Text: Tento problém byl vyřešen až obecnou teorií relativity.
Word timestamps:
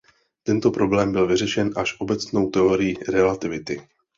Tento 0.43 0.71
problém 0.71 1.11
byl 1.11 1.27
vyřešen 1.27 1.73
až 1.77 1.95
obecnou 1.99 2.49
teorií 2.49 2.95
relativity. 3.13 3.87